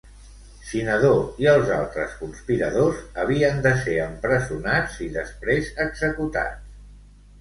Cinadó 0.69 1.09
i 1.43 1.49
els 1.51 1.69
altres 1.75 2.15
conspiradors 2.23 3.03
havien 3.25 3.61
de 3.69 3.75
ser 3.85 3.99
empresonats 4.07 4.97
i 5.09 5.11
després 5.19 5.71
executats. 5.87 6.79